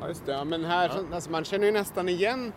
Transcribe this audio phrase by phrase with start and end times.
[0.00, 0.32] Ja, just det.
[0.32, 2.52] Ja, men här, så- alltså, man känner ju nästan igen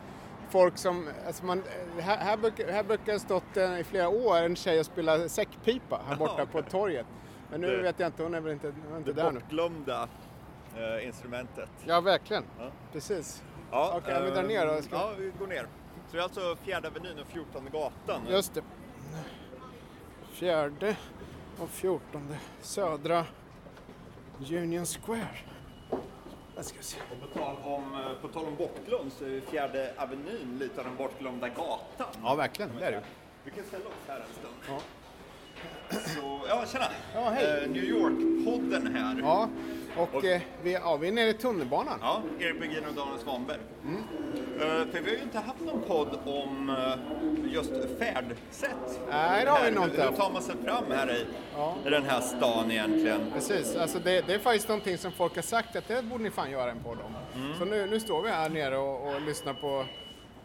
[0.49, 1.07] folk som...
[1.27, 1.63] Alltså man,
[1.99, 5.29] här, här, brukar, här brukar det stått eh, i flera år en tjej och spela
[5.29, 7.05] säckpipa här borta på torget.
[7.51, 9.31] Men nu Det- vet jag inte, hon är väl inte, hon är inte Det där
[9.31, 9.39] nu.
[9.39, 10.07] bortglömda
[10.77, 11.69] eh, instrumentet.
[11.85, 12.43] Ja, verkligen.
[12.59, 12.65] Ja.
[12.93, 13.43] Precis.
[13.71, 14.81] Ja, Okej, ja, vi drar eh, ner då.
[14.81, 15.67] Ska- Ja, vi går ner.
[16.07, 18.21] Så det är alltså Fjärde Avenyn och 14 gatan.
[18.29, 18.61] Just det.
[20.31, 20.95] Fjärde
[21.59, 23.25] och fjortonde Södra
[24.51, 25.27] Union Square.
[26.55, 26.97] Där ska se.
[27.11, 30.85] Och på tal om, eh, på tal om bortglömd så är Fjärde Avenyn lite av
[30.87, 32.07] den bortglömda gatan.
[32.23, 32.71] Ja, verkligen.
[32.79, 33.03] Det är det.
[33.43, 34.55] Vi kan ställa oss här en stund.
[34.67, 34.79] Ja.
[35.91, 36.85] Så, ja, tjena!
[37.13, 37.63] Ja, hej.
[37.63, 39.19] Eh, New York-podden här.
[39.21, 39.49] Ja,
[39.97, 41.99] och, Och- eh, vi, ja, vi är nere i tunnelbanan.
[42.01, 43.57] Ja, Erik Bergin och Daniel Svanberg.
[43.83, 44.03] Mm.
[44.59, 48.99] Eh, för vi har ju inte haft någon podd om eh, just färdsätt.
[49.11, 51.75] Nej, det har vi nog inte Hur tar man sig fram här i, Ja.
[51.85, 53.31] i den här stan egentligen?
[53.33, 56.31] Precis, alltså det, det är faktiskt någonting som folk har sagt att det borde ni
[56.31, 57.41] fan göra en podd om.
[57.43, 57.57] Mm.
[57.59, 59.67] Så nu, nu står vi här nere och, och lyssnar på,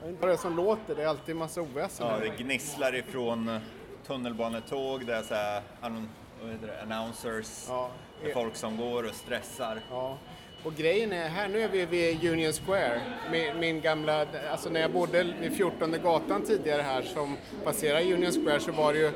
[0.00, 2.06] jag vet inte vad det är som låter, det är alltid massa oväsen.
[2.06, 3.58] Ja, det gnisslar ifrån eh,
[4.06, 6.08] tunnelbanetåg, det är så här, annon-
[6.42, 7.90] vad heter det, announcers, Ja.
[8.24, 9.80] Det är folk som går och stressar.
[9.90, 10.18] Ja.
[10.64, 14.80] Och grejen är, här nu är vi vid Union Square, min, min gamla, alltså när
[14.80, 19.10] jag bodde vid 14 gatan tidigare här som passerade Union Square så var det ju,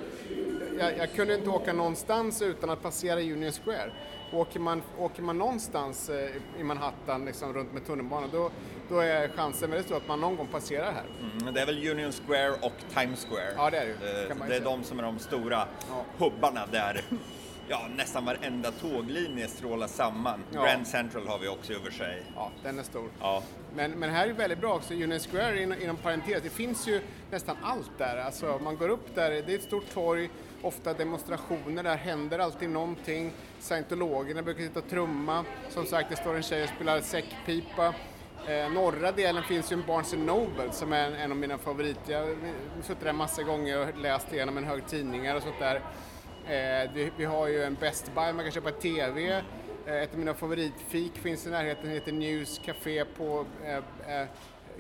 [0.79, 3.91] jag, jag kunde inte åka någonstans utan att passera Union Square.
[4.33, 8.51] Åker man, åker man någonstans eh, i Manhattan liksom runt med tunnelbanan då,
[8.89, 11.05] då är chansen väldigt stor att man någon gång passerar här.
[11.41, 13.53] Mm, det är väl Union Square och Times Square.
[13.57, 16.05] Ja, det är det ju, Eh, det är de som är de stora Ja.
[16.19, 17.01] hubbarna där
[17.69, 20.45] ja, nästan varenda tåglinje strålar samman.
[20.53, 20.65] Ja.
[20.65, 22.23] Grand Central har vi också i och för sig.
[22.35, 23.11] Ja, den är stor.
[23.21, 23.43] Ja.
[23.75, 27.01] Men, men här är väldigt bra också, Union Square inom, inom parentes, det finns ju
[27.31, 28.17] nästan allt där.
[28.17, 30.31] Alltså man går upp där, det är ett stort torg,
[30.63, 33.33] ofta demonstrationer, där händer alltid någonting.
[33.61, 35.45] Scientologerna brukar sitta och trumma.
[35.69, 37.95] Som sagt, det står en tjej och spelar säckpipa.
[38.47, 42.13] Eh, norra delen finns ju en Barnes Noble som är en, en av mina favoriter.
[42.13, 42.37] Jag har
[42.83, 45.83] suttit där massa gånger och läst igenom en hög tidningar och sånt där.
[46.49, 49.43] Eh, vi har ju en Best Buy, man kan köpa TV.
[49.87, 54.29] Eh, Ett av mina favoritfik finns i närheten, heter News Café på eh, eh,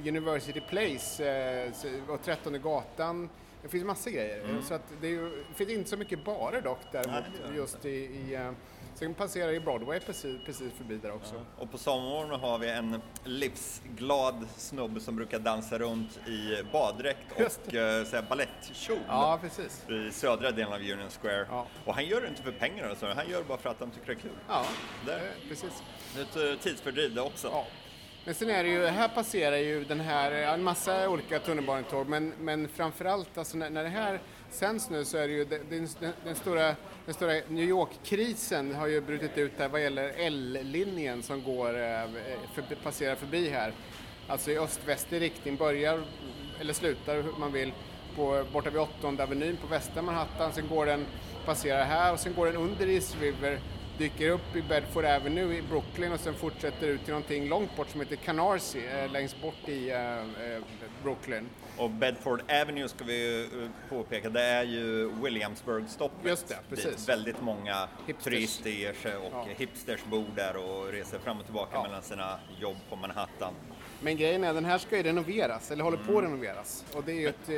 [0.08, 1.72] University Place eh,
[2.10, 3.28] och 13 gatan.
[3.62, 4.60] Det finns massa grejer.
[4.62, 7.88] Så att det, ju, det finns inte så mycket barer dock däremot Nej, just i,
[7.90, 8.52] i
[8.98, 11.34] Sen passerar ju Broadway precis, precis förbi där också.
[11.58, 17.52] Och på sommaren har vi en livsglad snubbe som brukar dansa runt i baddräkt och
[18.06, 19.84] så här balettkjol Ja, precis.
[19.88, 21.46] i södra delen av Union Square.
[21.50, 21.66] Ja.
[21.84, 23.06] Och han gör det inte för pengar, alltså.
[23.06, 24.30] han gör det bara för att han tycker det är kul.
[24.48, 24.64] Ja,
[25.06, 25.82] Det- eh, precis.
[26.14, 27.48] Det är ett eh, tidsfördriv det också.
[27.52, 27.66] Ja.
[28.24, 32.08] Men sen är det ju, här passerar ju den här, ja, en massa olika tunnelbanetåg,
[32.08, 34.20] men, men framförallt alltså när, när det här
[34.50, 38.86] sänds nu så är det ju den, den, den stora, den stora New York-krisen har
[38.86, 42.10] ju brutit ut här vad gäller L-linjen som går, eh,
[42.54, 43.72] för, passerar förbi här.
[44.28, 46.04] Alltså i öst-västlig riktning, börjar
[46.60, 47.72] eller slutar hur man vill
[48.16, 51.06] på, borta vid 8 Avenyn på västra Manhattan, sen går den,
[51.44, 53.60] passerar här och sen går den under East River
[53.98, 57.88] dyker upp i Bedford Avenue i Brooklyn och sen fortsätter ut till någonting långt bort
[57.88, 60.62] som heter Canarsie, eh, längst bort i eh, eh
[61.02, 61.48] Brooklyn.
[61.78, 66.28] Och Bedford Avenue ska vi eh, påpeka, det är ju Williamsburg-stoppet.
[66.28, 66.96] Just det, precis.
[66.96, 68.24] Dit väldigt många Hipsters.
[68.24, 69.46] turister ger sig och Ja.
[69.56, 71.82] hipsters bor där och reser fram och tillbaka Ja.
[71.82, 73.54] mellan sina jobb på Manhattan.
[74.02, 76.16] Men grejen är den här ska ju renoveras, eller håller på Mm.
[76.18, 76.84] att renoveras.
[76.94, 77.56] Och det är ju ett, eh,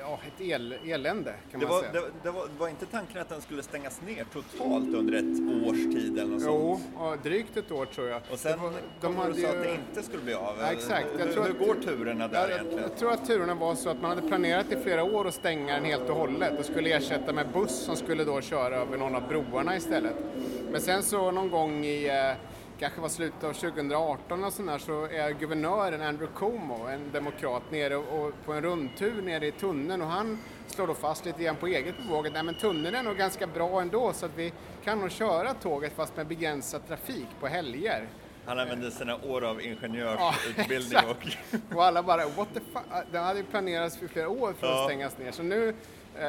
[0.00, 1.92] ja, ett el, elände kan Det man var, säga.
[1.92, 5.76] det, det var, var inte tanken att den skulle stängas ner totalt under ett års
[5.76, 7.22] tid eller något Jo, sånt?
[7.22, 8.20] drygt ett år tror jag.
[8.32, 10.54] Och sen var- kom hade du och sa att det inte skulle bli av.
[10.60, 11.06] Ja, exakt.
[11.18, 12.82] Jag Hur, tror hur går turerna där Ja, jag, egentligen?
[12.82, 15.74] jag tror att turerna var så att man hade planerat i flera år att stänga
[15.74, 19.14] den helt och hållet och skulle ersätta med buss som skulle då köra över någon
[19.14, 20.14] av broarna istället.
[20.72, 22.51] Men sen så någon gång i, eh,
[22.82, 27.96] kanske var slutet av 2018 och sådär, så är guvernören Andrew Cuomo, en demokrat, nere
[27.96, 31.66] och, på en rundtur nere i tunneln och han slår då fast lite grann på
[31.66, 34.52] eget bevåg att nej, men tunneln är nog ganska bra ändå så att vi
[34.84, 38.08] kan nog köra tåget fast med begränsad trafik på helger.
[38.46, 41.26] Han använde sina år av Ja, ingenjörsutbildning och...
[41.26, 41.74] exakt.
[41.74, 42.82] Och alla bara, what the fuck?
[43.12, 44.78] Det hade ju planerats för flera år för Ja.
[44.80, 45.32] att stängas ner.
[45.32, 45.74] Så nu,
[46.18, 46.26] eh,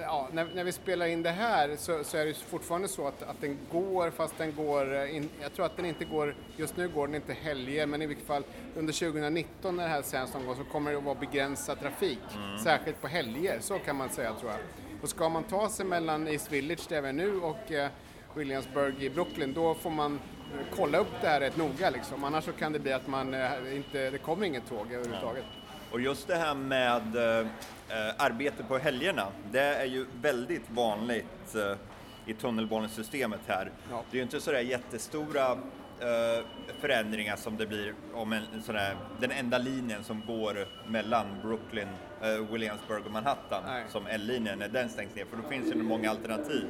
[0.00, 3.22] ja, när, när vi spelar in det här så, så är det fortfarande så att,
[3.22, 6.76] att den går, fast den går, eh, in, jag tror att den inte går, just
[6.76, 8.42] nu går den inte helger, men i vilket fall
[8.76, 12.18] under 2019 när det här sänds någon gång så kommer det att vara begränsad trafik.
[12.64, 14.60] Särskilt på helger, så kan man säga tror jag.
[15.02, 17.88] Och ska man ta sig mellan East Village där vi är nu och eh,
[18.34, 20.20] Williamsburg i Brooklyn, då får man
[20.76, 22.24] kolla upp det här rätt noga liksom.
[22.24, 25.44] Annars så kan det bli att man eh, inte, det kommer inget tåg överhuvudtaget.
[25.92, 27.46] Och just det här med eh,
[28.16, 31.76] arbete på helgerna, det är ju väldigt vanligt eh,
[32.26, 33.70] i tunnelbanesystemet här.
[33.90, 34.02] Ja.
[34.10, 36.44] Det är ju inte sådär jättestora eh,
[36.80, 41.88] förändringar som det blir om en, sån där, den enda linjen som går mellan Brooklyn,
[42.50, 43.84] Williamsburg och Manhattan, Nej.
[43.88, 46.64] som L-linjen, när den stängs ner, för då finns det ju många alternativ.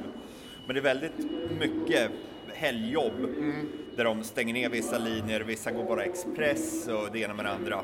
[0.65, 1.17] Men det är väldigt
[1.59, 2.11] mycket
[2.53, 3.67] helgjobb Mm.
[3.95, 7.51] där de stänger ner vissa linjer, vissa går bara express och det ena med det
[7.51, 7.81] andra.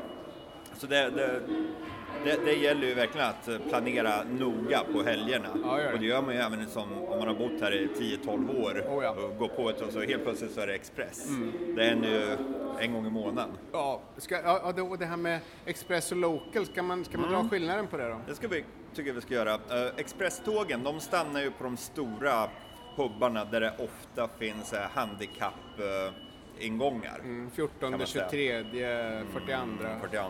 [0.76, 1.40] Så det, det,
[2.24, 5.48] det, det gäller ju verkligen att planera noga på helgerna.
[5.64, 5.92] Ja, det.
[5.92, 7.88] och det gör man ju även som om man har bott här i
[8.26, 9.12] 10-12 år Oh, ja.
[9.12, 9.24] Mm.
[9.24, 11.28] och går på ett och så helt plötsligt så är det express.
[11.76, 12.36] Det är ju
[12.80, 13.50] en gång i månaden.
[13.72, 17.30] Ja, ska, ja, ja, och det här med Express och Local, ska man, ska man
[17.30, 18.20] dra skillnaden på det då?
[18.26, 18.64] Det ska vi,
[18.94, 19.54] tycker vi ska göra.
[19.54, 22.48] Uh, expresstågen, de stannar ju på de stora
[22.96, 27.18] hubbarna där det ofta finns uh, handikapp-ingångar.
[27.18, 28.28] Mm, 14, Kan man säga.
[28.30, 28.64] 23,
[29.32, 29.56] 42
[30.00, 30.24] 42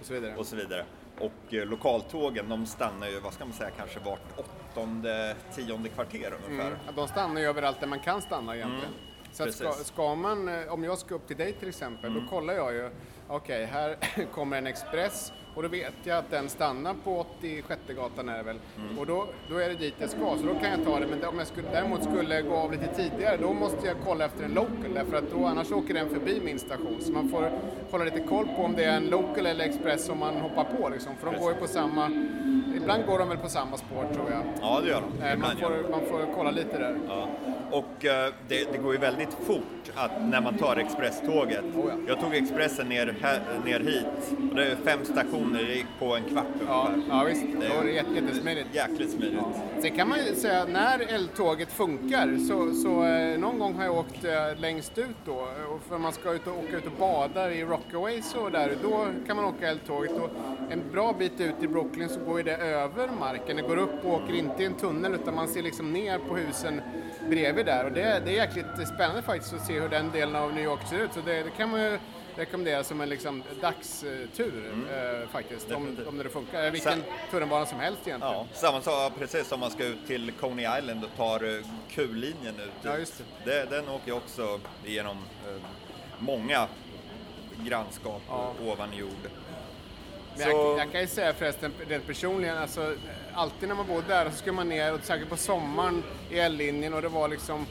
[0.00, 0.36] och så vidare.
[0.36, 0.84] och så vidare.
[1.20, 6.32] Och eh, lokaltågen, de stannar ju, vad ska man säga, kanske vart åttonde, tionde kvarter
[6.46, 6.66] ungefär.
[6.66, 6.78] Mm.
[6.96, 8.92] De stannar ju överallt där man kan stanna egentligen.
[9.32, 9.68] Så ska.
[9.68, 9.86] Precis.
[9.86, 12.22] ska man, eh, om jag ska upp till dig till exempel, Mm.
[12.24, 12.90] då kollar jag ju,
[13.28, 13.96] okej här
[14.34, 18.42] kommer en Express och då vet jag att den stannar på 86 gatan är det
[18.42, 18.58] väl.
[18.76, 18.98] Mm.
[18.98, 21.06] Och då, då är det dit jag ska, så då kan jag ta det.
[21.06, 24.44] Men om jag skulle, däremot skulle gå av lite tidigare, då måste jag kolla efter
[24.44, 26.96] en local, därför att då annars åker den förbi min station.
[27.00, 27.50] Så man får
[27.90, 30.88] hålla lite koll på om det är en local eller express som man hoppar på
[30.88, 32.06] liksom, för de går ju på samma,
[32.76, 34.42] ibland går de väl på samma spår tror jag.
[34.60, 35.26] Ja, det gör de.
[35.26, 36.98] Eh, Man får, man får kolla lite där.
[37.08, 37.28] Ja.
[37.70, 39.62] Och eh, det, det går ju väldigt fort
[39.94, 41.64] att när man tar expresståget.
[41.76, 41.94] Oh ja.
[42.08, 44.38] Jag tog Expressen ner, här, ner hit.
[44.50, 47.16] Och det är fem stationer, det gick på en kvart Ja, ungefär.
[47.16, 47.44] ja visst.
[47.60, 48.68] Det är det jätte- jättesmidigt.
[48.72, 49.40] Jäkligt smidigt.
[49.80, 53.96] Sen kan man ju säga när eltåget funkar så, så eh, någon gång har jag
[53.98, 55.48] åkt eh, längst ut då
[55.88, 59.36] för man ska ut och åka ut och bada i Rockaways och där då kan
[59.36, 60.30] man åka eltåget och
[60.70, 63.56] en bra bit ut i Brooklyn så går det över marken.
[63.56, 66.36] Det går upp och åker inte i en tunnel utan man ser liksom ner på
[66.36, 66.80] husen
[67.28, 70.54] bredvid där och det, det är jäkligt spännande faktiskt att se hur den delen av
[70.54, 71.98] New York ser ut så det, det kan man ju
[72.36, 76.64] rekommendera som en liksom dagstur eh, faktiskt om, om det funkar.
[76.64, 78.34] Eh, Vilken tunnelbana som helst egentligen.
[78.34, 82.70] Ja, samma sak precis som man ska ut till Coney Island och tar Q-linjen ut.
[82.82, 83.70] Ja, just det.
[83.70, 85.16] Den åker också igenom
[85.48, 85.62] eh,
[86.18, 86.66] många
[87.66, 88.52] grannskap Ja.
[88.62, 89.30] ovan jord.
[90.38, 92.94] Men jag, jag kan ju säga förresten rent personligen, alltså,
[93.34, 96.94] alltid när man bor där så ska man ner, och säkert på sommaren i L-linjen
[96.94, 97.66] och det var liksom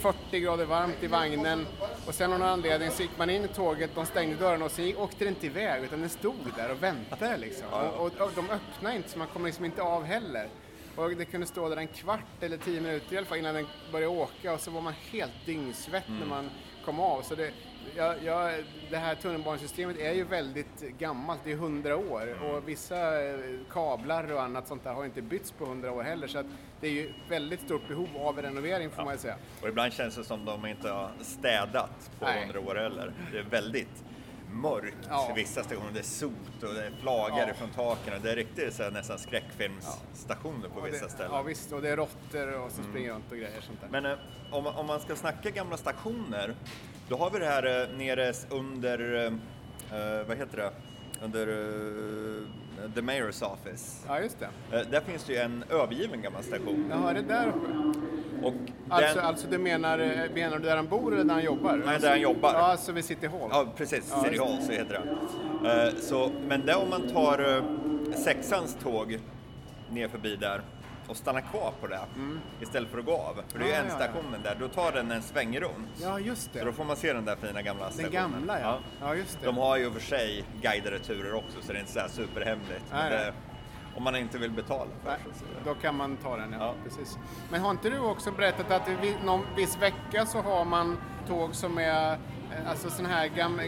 [0.00, 1.66] 40 grader varmt i vagnen
[2.06, 4.70] och sen av någon anledning så gick man in i tåget, de stängde dörrarna och
[4.70, 7.66] sen åkte det inte iväg utan den stod där och väntade liksom.
[7.72, 10.48] Och, och, och de öppnade inte så man kom liksom inte av heller.
[10.96, 13.66] Och det kunde stå där en kvart eller tio minuter i alla fall innan den
[13.92, 16.50] började åka och så var man helt dyngsvett när man
[16.84, 17.22] kom av.
[17.22, 17.50] Så det,
[17.96, 18.50] ja, ja,
[18.90, 22.42] det här tunnelbanesystemet är ju väldigt gammalt, det är 100 år.
[22.42, 23.38] Och vissa eh,
[23.70, 26.26] kablar och annat sånt där har inte bytts på 100 år heller.
[26.26, 26.46] Så att
[26.80, 29.36] det är ju väldigt stort behov av renovering får man ju säga.
[29.62, 33.12] Och ibland känns det som de inte har städat på hundra år heller.
[33.32, 34.04] Det är väldigt
[34.52, 35.32] mörkt Ja.
[35.36, 35.90] vissa stationer.
[35.92, 37.54] Det är sot och det är flagor Ja.
[37.54, 38.22] från taken.
[38.22, 41.32] Det är riktigt så här, nästan skräckfilmsstationer på Och vissa det, ställen.
[41.34, 43.88] Ja visst, och det är råttor och som springer runt och grejer sånt där.
[44.00, 44.18] Men eh,
[44.50, 46.54] om, man- om man ska snacka gamla stationer,
[47.08, 50.72] då har vi det här eh, nere under, eh, eh, vad heter det,
[51.24, 54.04] under eh, the mayor's office.
[54.06, 54.76] Ja just det.
[54.76, 56.86] Eh, där finns det ju en övergiven gammal station.
[56.90, 57.92] Jaha, är det där uppe?
[58.46, 58.54] Och
[58.92, 61.82] Alltså, den, alltså du menar, eh, menar du där han bor eller där han jobbar?
[61.86, 62.52] Nej, där han jobbar.
[62.54, 63.48] Ja, alltså vid City Hall?
[63.50, 64.08] Ja, precis.
[64.10, 65.00] Ja, City Hall så heter
[65.62, 65.84] det.
[65.88, 67.64] Eh, så, men det om man tar eh,
[68.24, 69.18] sexans tåg
[69.90, 70.60] ner förbi där
[71.08, 71.98] och stannar kvar på det
[72.60, 73.42] istället för att gå av.
[73.48, 73.86] För det är ju Mm.
[73.88, 74.04] Ja, en ja, ja.
[74.10, 75.88] stationen där, då tar den en sväng runt.
[76.02, 76.72] Ja, just Så då det.
[76.72, 78.12] får man se den där fina gamla Den stationen.
[78.14, 78.78] gamla ja.
[79.00, 79.46] Ja, just det.
[79.46, 82.84] De har ju för sig guidade turer också så det är inte så här superhemligt.
[82.92, 83.10] Nej.
[83.10, 83.32] det,
[83.96, 85.48] om man inte vill betala för Nej, sig.
[85.64, 86.58] då kan man ta den, ja.
[86.60, 86.74] Ja.
[86.84, 87.18] Precis.
[87.50, 91.54] Men har inte du också berättat att i någon viss vecka så har man tåg
[91.54, 92.18] som är
[92.66, 93.62] Alltså sådana här gamla,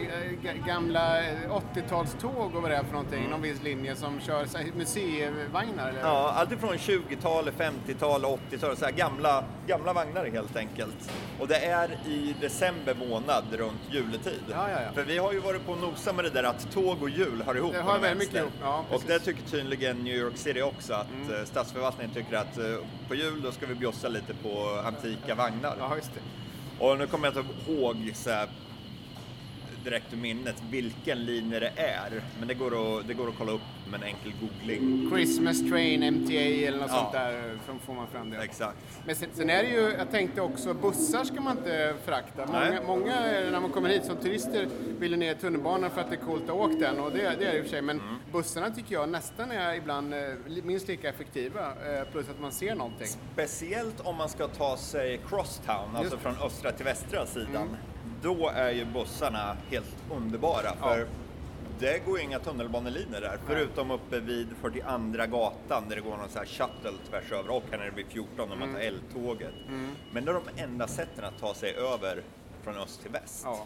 [0.67, 5.89] gamla eh, 80-talståg och vad det är för någonting, någon viss linje som kör museivagnar
[5.89, 5.99] eller?
[5.99, 6.11] Mm.
[6.11, 11.11] Ja, alltifrån 20-tal, 50-tal, 80-tal, så här gamla, gamla vagnar helt enkelt.
[11.39, 14.43] Och det är i december månad runt juletid.
[14.51, 14.91] Ja, ja, ja.
[14.93, 17.43] För vi har ju varit på och nosat med det där att tåg och jul
[17.45, 20.61] hör ihop Det har väldigt mycket ihop, ja, och det tycker tydligen New York City
[20.61, 21.45] också, att mm.
[21.45, 22.63] statsförvaltningen tycker att eh,
[23.07, 25.75] på jul då ska vi bjussa lite på antika vagnar.
[25.79, 26.21] Ja, just det.
[26.79, 28.49] Och nu kommer jag inte ihåg så här,
[29.85, 33.51] direkt ur minnet vilken linje det är, men det går att, det går att kolla
[33.51, 33.61] upp
[33.91, 35.09] med en enkel googling.
[35.11, 36.95] Christmas Train, MTA eller något Ja.
[36.99, 38.37] sånt där får man fram det.
[38.37, 38.77] Exakt.
[39.05, 42.45] Men sen, sen är det ju, jag tänkte också, bussar ska man inte förakta.
[42.45, 43.15] Många, många
[43.51, 44.67] när man kommer hit som turister
[44.99, 47.17] vill ju ner i tunnelbanan för att det är coolt att åka den och det,
[47.17, 47.81] det är det i och för sig.
[47.81, 48.15] Men Mm.
[48.31, 50.19] bussarna tycker jag nästan är ibland eh,
[50.63, 51.61] minst lika effektiva.
[51.69, 53.07] eh, Plus att man ser någonting.
[53.33, 57.77] Speciellt om man ska ta sig crosstown, alltså Just från östra till västra sidan.
[58.25, 60.75] Då är ju bussarna helt underbara.
[60.75, 61.07] För
[61.79, 66.39] det går inga tunnelbanelinjer där, förutom uppe vid 42 gatan där det går någon sån
[66.39, 69.53] här shuttle tvärs över och här nere vid 14 när man tar L-tåget.
[70.11, 72.23] Men det är de enda sätten att ta sig över
[72.63, 73.41] från öst till väst.
[73.43, 73.65] Ja.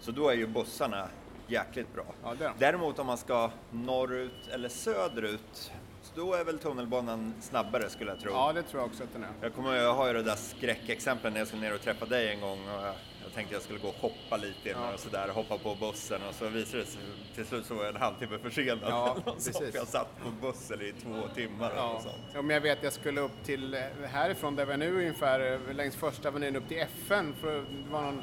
[0.00, 1.08] Så då är ju bussarna
[1.46, 2.06] jäkligt bra.
[2.22, 2.52] Ja, det.
[2.58, 5.72] Däremot om man ska norrut eller söderut,
[6.04, 8.32] så då är väl tunnelbanan snabbare skulle jag tro.
[8.32, 9.30] ja, det tror jag också att den är.
[9.40, 12.28] Jag kommer jag har ju det där skräckexemplet när jag skulle ner och träffa dig
[12.34, 12.94] en gång och jag,
[13.24, 14.94] jag tänkte jag skulle gå och hoppa lite innan Ja.
[14.94, 17.00] och sådär, hoppa på bussen och så visade det sig
[17.34, 18.78] till slut så var jag en halvtimme försenad.
[18.82, 19.58] Ja, eller precis.
[19.58, 21.92] för jag satt på bussen i två timmar eller Ja.
[21.92, 22.14] något sånt.
[22.34, 23.80] ja, men jag vet jag skulle upp till, eh,
[24.10, 27.34] härifrån där vi är nu ungefär, eh, längs första avenyn upp till FN.
[27.40, 28.22] För det var någon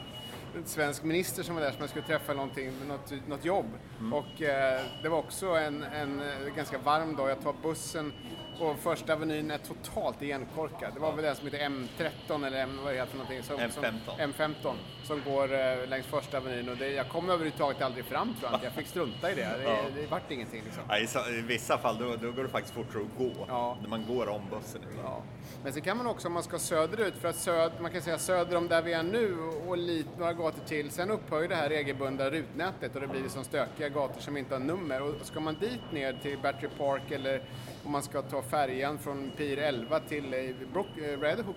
[0.65, 3.65] svensk minister som var där som jag skulle träffa någonting, något, något jobb.
[4.13, 7.29] Och eh, det var också en, en eh, ganska varm dag.
[7.29, 8.13] Jag tar bussen
[8.60, 10.93] och första avenyn är totalt igenkorkad.
[10.93, 13.43] Det var väl den som heter M13 eller M, vad heter någonting?
[13.43, 13.72] Som, M15.
[14.05, 18.36] Som, M15 som går eh, längs första avenyn och det, jag kom överhuvudtaget aldrig fram
[18.39, 18.63] tror jag.
[18.63, 19.41] Jag fick strunta i det.
[19.58, 19.77] Det, Ja.
[19.96, 20.84] det vart ingenting liksom.
[20.89, 23.77] Ja, i, så- I vissa fall då, då går det faktiskt fortare att gå, Ja.
[23.81, 24.81] när man går om bussen.
[25.03, 25.22] Ja.
[25.63, 28.17] Men sen kan man också om man ska söderut, för att söd, man kan säga
[28.17, 31.55] söder om där vi är nu och lite, några gator till, sen upphör ju det
[31.55, 35.01] här regelbundna rutnätet och det blir som stökiga gator som inte har nummer.
[35.01, 37.43] Och ska man dit ner till Battery Park eller
[37.86, 41.13] om man ska ta färjan från Pier 11 till eh, Redhook eh,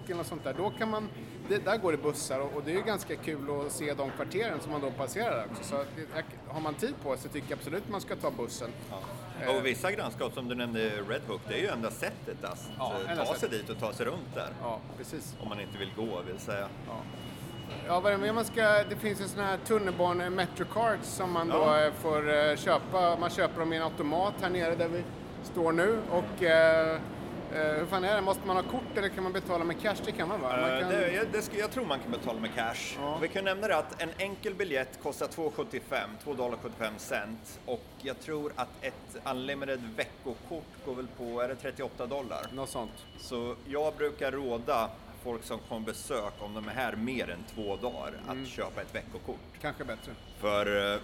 [0.07, 1.09] eller något sånt där, då kan man,
[1.49, 4.11] det, där går det bussar och, och det är ju ganska kul att se de
[4.11, 5.65] kvarteren som man då passerar också.
[5.65, 8.71] Så att, det- har man tid på sig tycker jag absolut man ska ta bussen.
[8.91, 8.99] Ja.
[9.49, 12.93] Och vissa grannskap som du nämnde, Red Hook, det är ju enda sättet att Ja,
[13.11, 14.49] eh, ta sig dit och ta sig runt där.
[14.63, 15.35] Ja, precis.
[15.41, 16.69] Om man inte vill gå vill säga.
[16.89, 16.97] Ja.
[17.87, 21.55] Ja, vad det man ska, det finns ju sådana här tunnelbane Metrocards som man då
[21.57, 21.85] Ja.
[21.85, 23.17] eh, får eh, köpa.
[23.21, 25.03] Man köper dem i en automat här nere där vi
[25.43, 25.99] står nu.
[26.11, 27.01] Och eh, eh,
[27.53, 28.21] hur fan är det?
[28.21, 29.97] Måste man ha kort eller kan man betala med cash?
[30.05, 30.49] Det kan man va?
[30.61, 32.97] Man Eh, kan, Det, jag, det ska, jag tror man kan betala med cash.
[33.01, 33.19] Ja.
[33.23, 35.81] Vi kan nämna det att en enkel biljett kostar 2,75,
[36.25, 37.61] 2 dollar 75 cent.
[37.67, 42.47] Och jag tror att ett unlimited veckokort går väl på, är det 38 dollar?
[42.53, 43.05] Något sånt.
[43.19, 44.91] Så jag brukar råda
[45.25, 48.43] folk som kommer besök, om de är här mer än två dagar, Mm.
[48.43, 49.39] att köpa ett veckokort.
[49.61, 50.13] Kanske bättre.
[50.41, 51.01] För eh,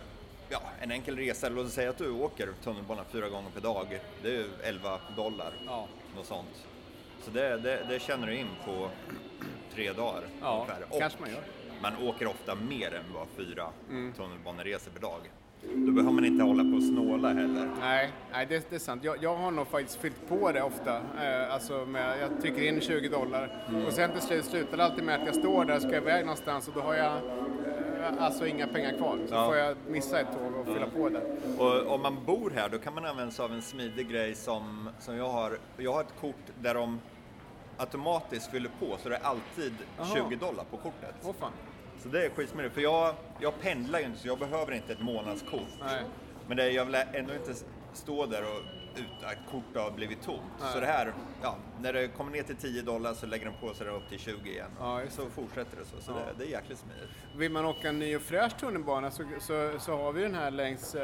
[0.49, 4.01] ja, en enkel resa, låt oss säga att du åker tunnelbana fyra gånger per dag,
[4.23, 5.53] det är ju 11 dollar.
[5.67, 5.87] Ja.
[6.17, 6.67] Något sånt.
[7.23, 8.88] Så det, det, det känner du in på
[9.75, 10.85] tre dagar Ja, ungefär.
[10.90, 11.40] Och kanske man gör.
[11.83, 14.12] man åker ofta mer än vad fyra Mm.
[14.12, 15.21] tunnelbaneresor per dag.
[15.75, 17.69] Då behöver man inte hålla på och snåla heller.
[17.81, 19.05] Nej, nej det, det är sant.
[19.05, 20.97] Jag, jag har nog faktiskt fyllt på det ofta.
[20.97, 25.05] Eh, alltså med, jag trycker in 20 dollar och sen till slut slutar det alltid
[25.05, 27.21] med att jag står där och ska iväg någonstans och då har jag
[28.04, 29.19] alltså inga pengar kvar.
[29.28, 29.47] Så Ja.
[29.47, 31.23] får jag missa ett tåg och fylla på där.
[31.59, 34.90] Och om man bor här då kan man använda sig av en smidig grej som,
[34.99, 35.59] som jag har.
[35.76, 37.00] Jag har ett kort där de
[37.76, 40.07] automatiskt fyller på så det är alltid Jaha.
[40.30, 41.14] 20 dollar på kortet.
[41.25, 41.52] Åh fan.
[42.02, 45.00] Så det är skitsmidigt för jag, jag pendlar ju inte så jag behöver inte ett
[45.02, 45.69] månadskort.
[45.80, 46.02] Nej.
[46.49, 47.54] Men det, jag vill ändå inte
[47.92, 48.62] stå där och
[48.99, 50.41] ut, att kortet har blivit tomt.
[50.61, 50.73] Nej.
[50.73, 53.75] Så det här, ja, när det kommer ner till 10 dollar så lägger de på
[53.75, 54.71] sig det upp till 20 igen.
[54.81, 56.01] Ja, så fortsätter det så.
[56.01, 56.17] Så Ja.
[56.17, 57.09] det, det är jäkligt smidigt.
[57.37, 60.51] Vill man åka en ny och fräsch tunnelbana så, så, så har vi den här
[60.51, 61.03] längs, eh,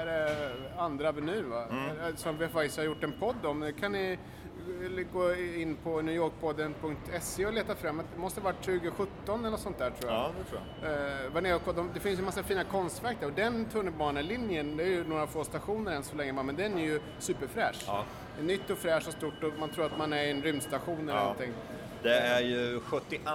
[0.00, 1.66] är det andra avenyn va?
[2.08, 3.60] Eh, Som vi faktiskt har gjort en podd om.
[3.60, 4.18] Det kan ni
[5.12, 7.96] gå in på newyorkpodden.se och leta fram.
[8.14, 10.20] Det måste ha varit 2017 eller något sånt där tror jag.
[10.20, 11.22] Ja, det tror jag.
[11.24, 11.88] Eh, var nere och kollade.
[11.94, 15.26] det finns ju en massa fina konstverk där och den tunnelbanelinjen, det är ju några
[15.26, 17.82] få stationer än så länge men den är ju superfräsch.
[17.86, 18.04] Ja.
[18.40, 21.14] Nytt och fräscht och stort och man tror att man är i en rymdstation eller
[21.18, 21.20] Ja.
[21.22, 21.52] någonting.
[22.02, 23.30] Det är ju 72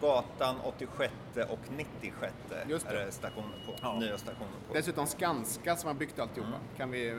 [0.00, 1.12] gatan, 86
[1.48, 2.32] och 96
[2.68, 3.00] Just det.
[3.00, 3.72] är det stationer på.
[3.82, 3.98] Ja.
[3.98, 4.74] Nya stationer på.
[4.74, 7.16] Dessutom Skanska som har byggt alltihopa, kan vi eh,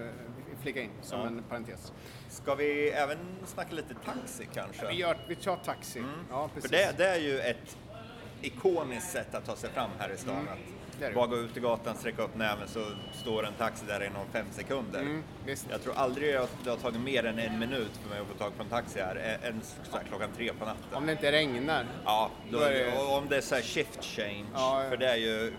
[0.61, 1.33] flika in som Mm.
[1.33, 1.37] Ja.
[1.37, 1.93] en parentes.
[2.29, 4.87] Ska vi även snacka lite taxi kanske?
[4.87, 6.03] Vi, gör, vi tar taxi.
[6.29, 6.71] Ja, För precis.
[6.71, 7.77] det, det är ju ett
[8.41, 10.35] ikoniskt sätt att ta sig fram här i stan.
[10.35, 10.47] Mm.
[11.09, 14.25] Att bara gå ut i gatan, sträcka upp näven så står en taxi där inom
[14.33, 15.01] fem sekunder.
[15.01, 15.23] Mm.
[15.69, 18.33] Jag tror aldrig att det har tagit mer än en minut för mig att få
[18.33, 20.83] tag på en taxi här, än så här klockan tre på natten.
[20.93, 21.85] Om det inte regnar.
[22.05, 24.89] Ja, då, Då det- om det är så shift change, Ja, ja.
[24.89, 25.53] för det är ju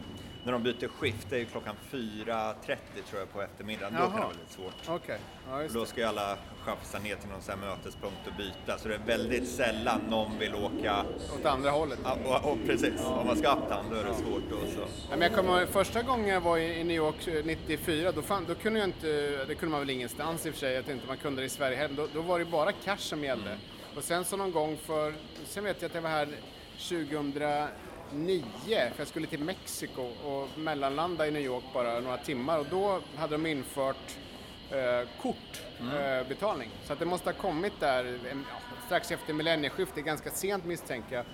[0.45, 2.77] när de byter skift, det är ju klockan 4.30
[3.09, 4.25] tror jag på eftermiddagen, då kan det Jaha.
[4.25, 4.75] vara lite svårt.
[4.89, 5.19] Okej,
[5.51, 8.89] ja Då ska ju alla chaufförer ner till någon sån här mötespunkt och byta, så
[8.89, 11.05] det är väldigt sällan någon vill åka
[11.39, 11.99] Åt andra hållet.
[12.05, 14.57] Ja, och, och precis, om man ska uptown då är det svårt då.
[14.57, 14.81] Så.
[14.81, 18.45] Ja, men jag kommer första gången jag var i New York eh, 94, då, fan,
[18.49, 19.07] då kunde jag inte,
[19.45, 21.49] det kunde man väl ingenstans i och för sig, jag tänkte man kunde det i
[21.49, 23.59] Sverige heller, då, då var det bara cash som gällde.
[23.97, 25.15] Och sen så någon gång för,
[25.47, 26.29] sen vet jag att jag var här
[28.11, 32.67] 2009, för jag skulle till Mexiko och mellanlanda i New York bara några timmar och
[32.71, 34.17] då hade de infört
[34.71, 36.71] eh, kortbetalning.
[36.85, 38.37] så att det måste ha kommit där ja,
[38.87, 41.25] strax efter millennieskiftet, ganska sent misstänker jag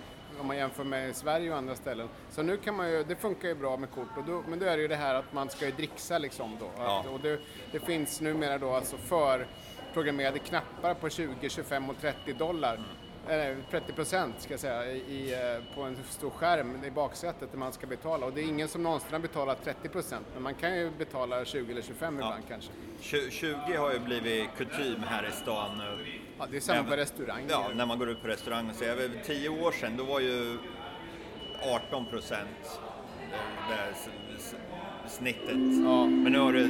[0.40, 2.08] om man jämför med Sverige och andra ställen.
[2.30, 4.66] Så nu kan man ju, det funkar ju bra med kort, och då, men då
[4.66, 6.70] är det ju det här att man ska ju dricksa liksom då.
[6.76, 7.00] Ja.
[7.00, 7.40] Att, och det,
[7.72, 9.46] det finns numera då alltså för
[9.92, 12.80] programmerade knappar på 20, 25 och 30 dollar.
[13.28, 17.58] Eh, 30 procent ska jag säga, i, eh, på en stor skärm i baksätet där
[17.58, 18.26] man ska betala.
[18.26, 21.44] Och det är ingen som någonsin har betalat 30 procent, men man kan ju betala
[21.44, 22.70] 20 eller 25 ibland kanske.
[23.00, 26.04] Tju- 20 har ju blivit kutym här i stan nu.
[26.38, 27.42] Ja, det är samma på Även- restaurang.
[27.48, 28.96] Ja, när man går ut på restaurang ser.
[28.96, 30.58] För tio år sedan, då var ju
[31.62, 32.80] 18 procent
[35.08, 35.56] snittet.
[35.84, 36.06] Ja.
[36.06, 36.68] Men nu har det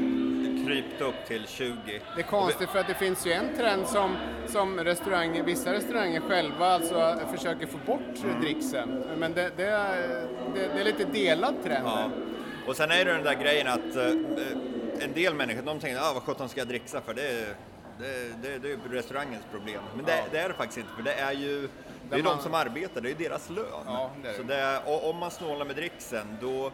[0.66, 1.74] krypt upp till 20.
[2.16, 6.20] Det är konstigt för att det finns ju en trend som, som restauranger, vissa restauranger
[6.20, 9.04] själva alltså försöker få bort dricksen.
[9.18, 9.96] Men det, det, är,
[10.54, 11.86] det, det är lite delad trend.
[11.86, 12.10] Ja.
[12.66, 16.12] Och sen är det den där grejen att eh, en del människor de tänker ah,
[16.14, 17.14] vad sjutton ska jag dricksa för?
[17.14, 17.54] Det är,
[17.98, 19.80] det, det, det är restaurangens problem.
[19.96, 20.24] Men det, Ja.
[20.32, 21.68] det är det faktiskt inte för det är ju
[22.10, 23.64] det är man- de som arbetar, det är deras lön.
[23.86, 24.32] Ja, är.
[24.32, 26.72] Så är, och om man snålar med dricksen då,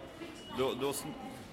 [0.58, 0.92] då, då,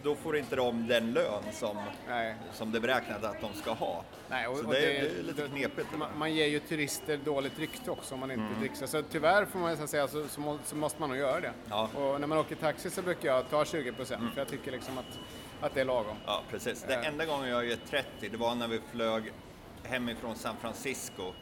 [0.03, 1.77] då får inte de den lön som,
[2.07, 2.35] Nej.
[2.53, 4.03] som det är beräknat att de ska ha.
[4.29, 5.87] Nej, och, så och det, det, är lite knepigt.
[5.97, 8.87] Man, man ger ju turister dåligt rykte också om man inte dricksar.
[8.87, 11.51] Så tyvärr får man säga så, så, må, så måste man nog göra det.
[11.69, 11.89] Ja.
[11.95, 14.97] Och när man åker taxi så brukar jag ta 20 procent för jag tycker liksom
[14.97, 15.19] att,
[15.61, 16.15] att det är lagom.
[16.25, 16.83] Ja, precis.
[16.83, 17.07] Den Eh.
[17.07, 19.33] enda gången jag gett 30, det var när vi flög
[19.83, 21.33] hemifrån San Francisco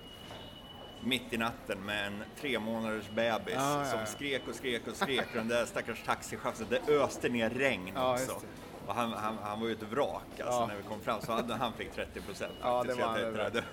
[1.04, 4.06] mitt i natten med en tre månaders bebis Ja, ja, som ja.
[4.06, 5.26] skrek och skrek och skrek.
[5.34, 8.32] den där stackars taxichauffören, det öste ner regn Ja, också.
[8.42, 8.48] det.
[8.88, 10.66] Och han, han, han var ju ett vrak alltså, Ja.
[10.68, 12.52] när vi kom fram, så han, han fick 30 procent.
[12.62, 13.34] Ja, det var han väl.
[13.34, 13.52] det.
[13.52, 13.64] Det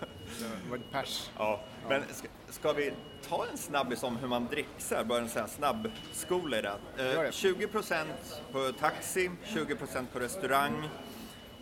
[0.71, 1.31] var pers.
[1.39, 2.93] Ja, men ska, ska vi
[3.29, 5.05] ta en snabbis om hur man dricksar?
[5.05, 6.69] Bara en sån här snabbskola i det.
[6.69, 7.31] Eh, det.
[7.31, 8.05] 20%
[8.53, 10.89] på taxi, 20% på restaurang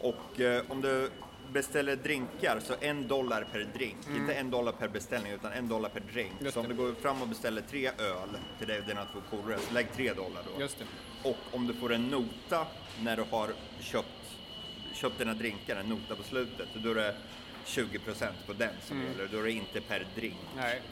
[0.01, 1.11] och eh, om du
[1.53, 3.97] beställer drinkar så en dollar per drink.
[4.17, 6.31] Inte en dollar per beställning utan en dollar per drink.
[6.33, 6.45] Mm.
[6.45, 6.75] Just så om det.
[6.75, 9.93] du går fram och beställer tre öl till dig och dina två polare, så lägg
[9.93, 10.61] tre dollar då.
[10.61, 10.85] Just det.
[11.29, 12.67] Och om du får en nota
[13.01, 13.49] när du har
[13.81, 14.09] köpt,
[14.95, 17.15] köpt dina drinkar, en nota på slutet, då är det
[17.67, 19.12] 20% på den som Mm.
[19.12, 19.29] gäller.
[19.33, 20.37] Då är det inte per drink.
[20.57, 20.83] Nej.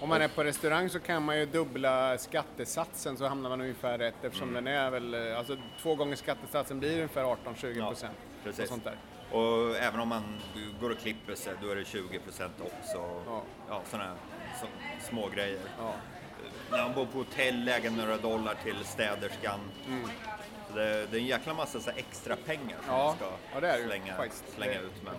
[0.00, 3.98] Om man är på restaurang så kan man ju dubbla skattesatsen så hamnar man ungefär
[3.98, 4.64] rätt eftersom Mm.
[4.64, 8.16] den är väl, eh, alltså två gånger skattesatsen blir ungefär 18-20 procent.
[8.20, 8.62] Ja, precis.
[8.62, 8.96] och sånt där.
[9.32, 10.22] Och även om man
[10.80, 13.22] går och klipper sig, då är det 20% också.
[13.26, 13.42] Ja.
[13.68, 14.14] Ja, sådana
[14.60, 14.66] så,
[15.10, 15.60] små grejer.
[15.78, 15.94] Ja.
[16.70, 19.60] När man bor på hotell, lägger några dollar till städerskan.
[20.70, 23.00] Så det, det är en jäkla massa så extra pengar som Mm.
[23.00, 24.44] Ja, man ska ja det är det slänga, faktiskt.
[24.56, 25.12] slänga det, ut med.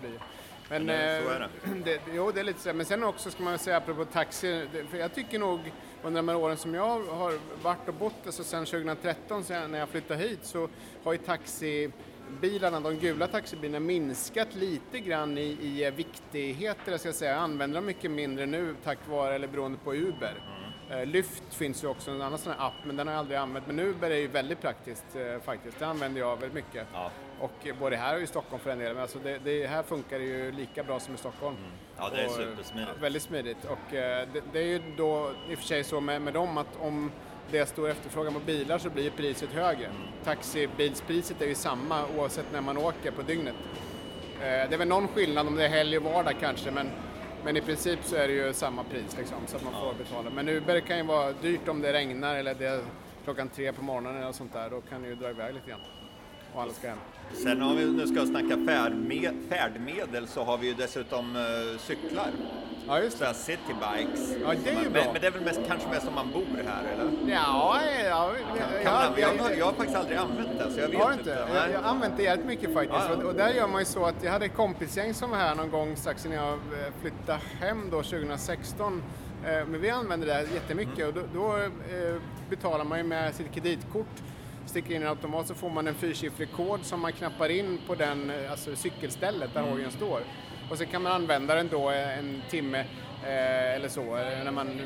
[0.68, 1.74] Men, Men det- så eh, är det.
[1.84, 2.00] det.
[2.14, 2.72] Jo, det är lite så.
[2.72, 5.72] Men sen också ska man säga apropå taxi, för jag tycker nog
[6.02, 9.78] under de här åren som jag har varit och bott, alltså sen 2013 sen när
[9.78, 10.68] jag flyttade hit, så
[11.04, 11.18] har ju
[12.24, 17.30] taxibilarna, de gula taxibilarna, minskat lite grann i, i viktigheter, jag ska säga.
[17.30, 20.34] Jag använder dem mycket mindre nu tack vare, eller beroende på Uber.
[20.90, 23.38] Eh, Lyft finns ju också, en annan sån här app, men den har jag aldrig
[23.38, 23.66] använt.
[23.66, 26.86] Men Uber är ju väldigt praktiskt eh, faktiskt, det använder jag väldigt mycket.
[26.92, 27.10] Ja.
[27.40, 30.18] Och både här och i Stockholm för en del, men alltså det, det, här funkar
[30.18, 31.56] det ju lika bra som i Stockholm.
[31.96, 32.90] Ja, det är Och, eh, supersmidigt.
[32.94, 33.64] ja, Väldigt smidigt.
[33.64, 36.76] Och det, det är ju då i och för sig så med, med dem att
[36.80, 37.10] om
[37.50, 39.88] det är stor efterfrågan på bilar så blir priset högre.
[40.24, 43.54] Taxibilspriset är ju samma oavsett när man åker på dygnet.
[44.34, 46.90] Eh, det är väl någon skillnad om det är helg och vardag kanske, men,
[47.44, 50.30] men i princip så är det ju samma pris liksom, så att man får betala.
[50.30, 52.80] Men Uber kan ju vara dyrt om det regnar eller det är
[53.24, 54.70] klockan tre på morgonen eller sånt där.
[54.70, 55.80] Då kan det ju dra iväg lite grann.
[56.54, 56.98] Och alla ska hem.
[57.32, 62.26] Sen om vi nu ska snacka färdme- färdmedel så har vi ju dessutom eh, cyklar.
[62.88, 63.34] Ja, just det.
[63.34, 64.36] citybikes.
[64.42, 65.02] Ja, det är ju men, bra.
[65.12, 67.32] men det är väl mest, kanske mest om man bor här eller?
[67.32, 68.32] Ja, ja,
[68.82, 71.30] Kan man, jag, jag, jag har faktiskt aldrig använt det så jag vet Har inte.
[71.30, 71.46] inte?
[71.54, 73.06] Jag, jag har använt det jävligt mycket faktiskt.
[73.08, 73.26] Ja, ja.
[73.28, 75.70] Och, där gör man ju så att jag hade ett kompisgäng som var här någon
[75.70, 79.02] gång strax innan jag eh, flyttade hem då 2016.
[79.44, 81.08] Eh, Men vi använde det här jättemycket Mm.
[81.08, 82.14] och då, då eh,
[82.50, 84.06] betalar man ju med sitt kreditkort
[84.66, 87.94] sticker in en automat så får man en fyrsiffrig kod som man knappar in på
[87.94, 89.72] den, alltså cykelstället där Mm.
[89.72, 90.20] hojen står.
[90.70, 92.78] Och så kan man använda den då en timme
[93.24, 94.02] eh, eller så,
[94.44, 94.80] när man,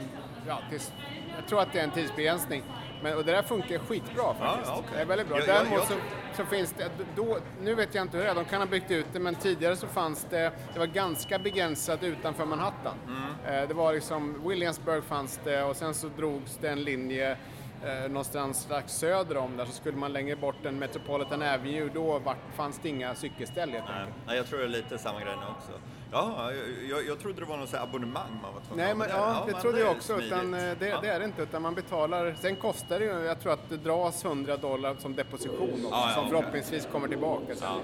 [0.46, 0.92] ja, tills
[1.36, 2.62] jag tror att det är en tidsbegränsning.
[3.02, 4.70] Men, och det där funkar skitbra faktiskt.
[4.70, 4.90] Ja, okej.
[4.96, 5.38] Det är väldigt bra.
[5.38, 5.94] Jag- Däremot så,
[6.36, 8.90] så finns det, då, nu vet jag inte hur det är, de kan ha byggt
[8.90, 12.94] ut det, men tidigare så fanns det, det var ganska begränsat utanför Manhattan.
[13.06, 13.62] Mm.
[13.62, 17.36] Eh, det var liksom, Williamsburg fanns det och sen så drogs det en linje
[17.84, 22.18] eh, någonstans strax söder om där så skulle man längre bort en Metropolitan Avenue, då
[22.18, 24.06] vart, fanns det inga cykelställ helt Nej.
[24.26, 25.72] Nej, jag tror det är lite samma grej nu också.
[26.12, 26.52] Ja,
[26.90, 29.16] jag, jag, trodde det var något abonnemang man var tvungen Nej, men, där.
[29.16, 30.26] ja, det men trodde jag också, smidigt.
[30.32, 30.98] utan eh, det, Ja.
[31.02, 33.76] det är det inte, utan man betalar, sen kostar det ju, jag tror att det
[33.76, 36.30] dras 100 dollar som deposition också, Ja, ja, som okej.
[36.38, 37.52] förhoppningsvis kommer tillbaka.
[37.60, 37.76] Ja.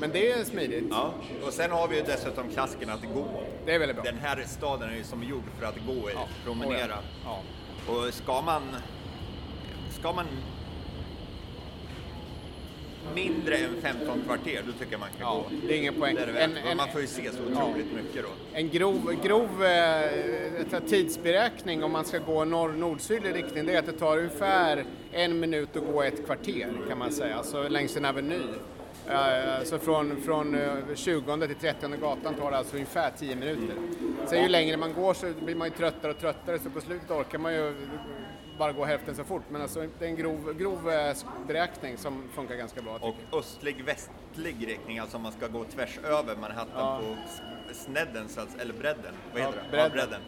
[0.00, 1.12] Men det är smidigt, Ja,
[1.46, 3.26] och sen har vi ju dessutom klassiken att gå.
[3.66, 4.04] det är väldigt bra.
[4.04, 6.26] Den här staden är ju som gjord för att gå i, Ja.
[6.44, 6.96] promenera.
[7.24, 7.40] Ja.
[7.92, 8.62] Och ska man,
[10.00, 10.26] ska man
[13.14, 15.56] mindre än 15 kvarter, då tycker jag man kan Ja, gå.
[15.66, 16.14] det är ingen poäng.
[16.14, 16.38] Det är det.
[16.40, 18.28] En- en- man får ju se så otroligt mycket då.
[18.52, 23.86] En grov, grov eh, tidsberäkning om man ska gå norr nordsydlig riktning det är att
[23.86, 28.04] det tar ungefär en minut att gå ett kvarter kan man säga, alltså längs en
[28.04, 28.38] aveny.
[29.08, 33.76] Eh, Så från, från eh, 20 till 30 gatan tar det alltså ungefär 10 minuter.
[34.26, 37.10] Sen ju längre man går så blir man ju tröttare och tröttare så på slutet
[37.10, 37.74] orkar man ju
[38.58, 39.42] bara gå hälften så fort.
[39.50, 41.16] Men alltså det är en grov, grov eh,
[41.46, 42.98] beräkning som funkar ganska bra.
[43.00, 47.00] Och östlig-västlig riktning, alltså om man ska gå tvärs över Manhattan Ja.
[47.68, 49.14] på snedden, eller bredden.
[49.32, 49.70] Vad Ja, heter det?
[49.70, 49.88] bredden.
[49.88, 50.20] Ja, bredden.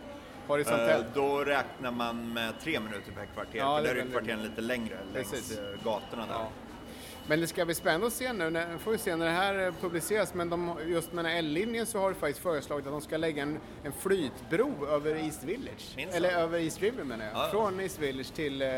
[0.47, 1.07] Horisontellt.
[1.07, 4.11] Eh, Då räknar man med tre minuter per kvarter, Ja, för det där är ju
[4.11, 5.59] kvarteren lite längre längs Precis.
[5.59, 6.33] eh, gatorna där.
[6.35, 6.49] Ja.
[7.31, 9.67] Men det ska bli spännande att se nu, när, får vi se när det här
[9.67, 12.93] eh, publiceras, men de, just med den här L-linjen så har det faktiskt föreslagit att
[12.93, 15.97] de ska lägga en, en flytbro över East Village.
[15.97, 17.35] Minns Eller över East River menar jag.
[17.35, 17.51] Ja, ja.
[17.51, 18.69] Från East Village till eh,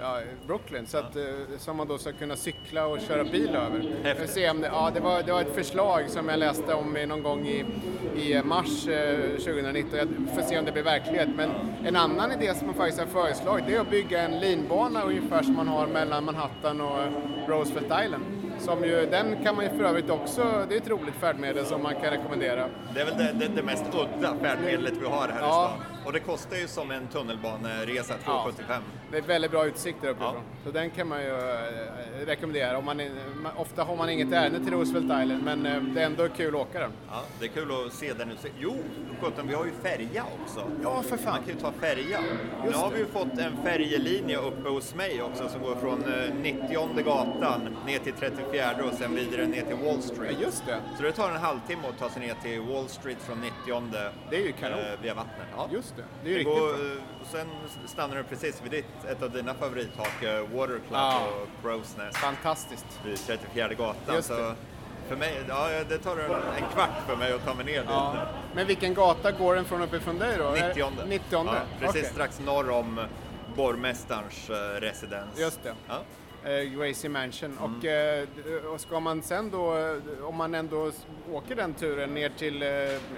[0.00, 1.22] ja, Brooklyn, så att, eh,
[1.58, 3.90] som man då ska kunna cykla och köra bil över.
[4.02, 4.30] Häftigt.
[4.30, 7.06] se om det, ja, det, var, det var ett förslag som jag läste om i
[7.06, 7.64] någon gång i,
[8.16, 9.98] i mars eh, 2019.
[9.98, 11.28] Jag får se om det blir verklighet.
[11.36, 11.50] Men
[11.84, 15.42] en annan idé som man faktiskt har föreslagit det är att bygga en linbana ungefär
[15.42, 16.98] som man har mellan Manhattan och
[17.48, 18.24] Roosevelt Island.
[18.58, 21.82] Som ju, den kan man ju för övrigt också, det är ett roligt färdmedel som
[21.82, 22.68] man kan rekommendera.
[22.94, 25.72] Det är väl det, det, det mest udda färdmedlet vi har här i Ja.
[25.76, 25.97] stan.
[26.08, 28.46] Och det kostar ju som en tunnelbaneresa, Ja.
[28.58, 28.80] 2,75.
[29.10, 30.34] Det är väldigt bra utsikt där uppifrån.
[30.34, 30.40] Ja.
[30.64, 32.78] Så den kan man ju eh, rekommendera.
[32.78, 33.00] Om man,
[33.56, 36.60] ofta har man inget ärende till Roosevelt Island men eh, det är ändå kul att
[36.60, 36.90] åka den.
[37.10, 38.54] Ja, det är kul att se den utsikt.
[38.58, 38.76] Jo,
[39.22, 40.70] sjutton, vi har ju färja också.
[40.82, 41.32] Ja, för fan.
[41.32, 42.20] Man kan ju ta färja.
[42.20, 42.26] Nu
[42.66, 42.94] Just har det.
[42.96, 47.76] vi ju fått en färjelinje uppe hos mig också som går från eh, 90 gatan
[47.86, 50.40] ner till 34 och sen vidare ner till Wall Ja, Street.
[50.40, 50.80] just det.
[50.96, 53.54] Så det tar en halvtimme att ta sig ner till Wall Street från 90
[54.30, 54.78] Det är ju kanon.
[54.78, 55.46] eh, via vattnet.
[55.56, 55.68] Ja.
[55.72, 56.04] Just det.
[56.24, 56.86] Det är ju Det riktigt går, bra.
[56.86, 57.46] eh, och sen
[57.86, 60.12] stannar du precis vid ditt, ett av dina favorithak,
[60.54, 61.20] Water Club Ja.
[61.26, 62.86] och Crow's Nest Fantastiskt.
[63.04, 64.14] vid 34 gatan.
[64.14, 64.34] Just det.
[64.36, 64.54] Så
[65.08, 67.84] för mig, ja, det tar en, en kvart för mig att ta mig ner dit.
[67.88, 68.14] Ja.
[68.54, 70.50] Men vilken gata går den från uppifrån dig då?
[70.50, 70.90] 90.
[71.06, 71.24] 90.
[71.30, 72.10] Ja, precis Okej.
[72.12, 73.00] strax norr om
[73.56, 75.38] borgmästarens eh, residens.
[75.38, 75.74] Just det.
[75.88, 75.98] Ja.
[76.44, 77.58] Eh, Gracie Mansion.
[77.58, 77.64] Mm.
[77.78, 78.26] Och, eh,
[78.72, 80.90] och ska man sen då, eh, om man ändå
[81.32, 82.62] åker den turen ner till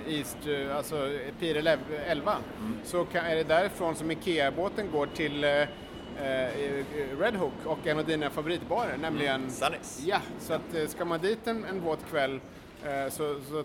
[0.09, 0.37] East,
[0.77, 1.09] alltså
[1.41, 2.77] Pier 11, Mm.
[2.85, 5.51] så kan, är det därifrån som IKEA-båten går till eh,
[7.21, 10.03] Red Hook och en av dina favoritbarer, nämligen Sunnis.
[10.07, 12.41] Ja, så att ska man dit en, en våt kväll
[13.11, 13.65] så, så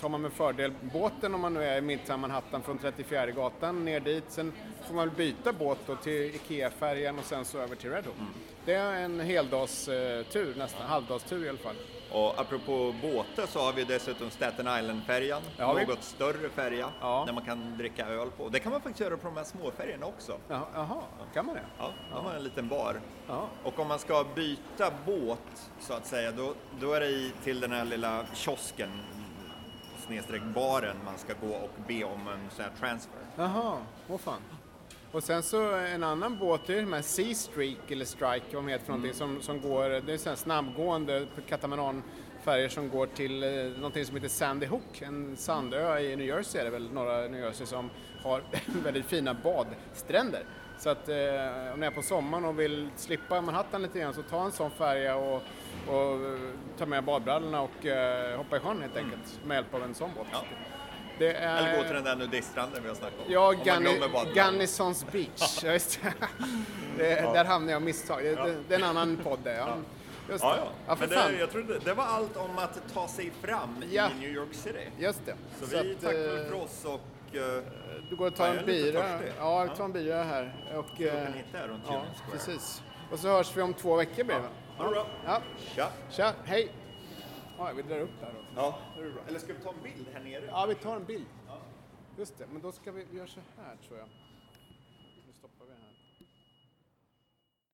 [0.00, 3.84] tar man med fördel båten om man nu är i Midtown Manhattan från 34 gatan
[3.84, 4.24] ner dit.
[4.28, 4.52] Sen
[4.86, 8.16] får man byta båt då till IKEA-färjan och sen så över till Red Hook.
[8.18, 8.32] Mm.
[8.64, 11.76] Det är en heldagstur nästan, halvdagstur i alla fall.
[12.12, 15.64] Och apropå båtar så har vi dessutom Staten Island-färjan, vi.
[15.64, 17.22] något större färja Ja.
[17.26, 18.48] där man kan dricka öl på.
[18.48, 20.36] Det kan man faktiskt göra på de här småfärjorna också.
[20.48, 21.02] Jaha, Jaha,
[21.34, 21.62] kan man det?
[21.78, 23.00] Ja, de har en liten bar.
[23.28, 23.48] Ja.
[23.62, 27.60] Och om man ska byta båt så att säga, då, då är det i, till
[27.60, 28.90] den här lilla kiosken
[30.06, 33.20] snedstreck baren man ska gå och be om en sån här transfer.
[33.36, 34.40] Jaha, åh fan.
[35.12, 38.64] Och sen så en annan båt, det är de här Sea Streak eller Strike, vad
[38.64, 43.06] de heter för någonting, som, som går, det är så här snabbgående katamaranfärjor som går
[43.06, 46.92] till eh, någonting som heter Sandy Hook, en sandö i New Jersey är det väl,
[46.92, 47.90] norra New Jersey, som
[48.22, 48.42] har
[48.84, 50.44] väldigt fina badstränder.
[50.82, 51.14] Så att eh,
[51.74, 54.70] om ni är på sommaren och vill slippa Manhattan lite grann så ta en sån
[54.70, 55.42] färja och,
[55.86, 56.38] och eh,
[56.78, 60.10] ta med badbrallorna och eh, hoppa i sjön helt enkelt med hjälp av en sån
[60.16, 60.26] båt.
[60.32, 60.44] Ja.
[61.18, 63.32] Det är, Eller gå till den där nudiststranden vi har snackat om.
[63.32, 64.26] Ja, Om.
[64.34, 65.60] Gunnysons Beach.
[65.64, 66.14] Ja, just det.
[67.04, 68.22] det, Där hamnade jag av misstag.
[68.22, 69.54] Det, det, det är en annan podd det.
[69.54, 69.76] Ja.
[70.30, 70.44] Just.
[70.44, 70.68] Ja, ja.
[70.86, 74.08] ja Men det, jag tror det, var allt om att ta sig fram Ja.
[74.16, 74.88] i New York City.
[74.98, 75.34] Just det.
[75.60, 77.62] Så, Så vi att, tackar eh, för oss och eh,
[78.12, 79.22] Du går och tar Ja, jag en bira.
[79.38, 79.74] Ja, Ja.
[79.76, 80.72] ta en bira här.
[80.76, 82.82] Och, att eh, runt ja, precis.
[83.12, 84.42] Och så hörs vi om två veckor blir det
[84.78, 85.06] bra.
[85.24, 85.42] Ja.
[85.58, 85.88] Tja.
[86.10, 86.72] Tja, hej!
[87.58, 88.40] Ja, vi drar upp där då.
[88.56, 88.78] Ja.
[89.28, 90.44] Eller ska vi ta en bild här nere?
[90.46, 91.26] Ja, vi tar en bild.
[92.18, 94.08] Just det, men då ska vi, vi göra så här tror jag.